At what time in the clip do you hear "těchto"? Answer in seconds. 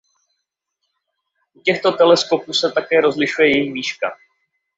1.61-1.91